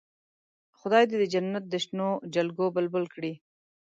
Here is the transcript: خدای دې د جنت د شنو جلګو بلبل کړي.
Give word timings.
خدای 0.79 1.03
دې 1.09 1.15
د 1.19 1.23
جنت 1.33 1.63
د 1.69 1.73
شنو 1.83 2.09
جلګو 2.33 2.65
بلبل 2.75 3.05
کړي. 3.13 3.33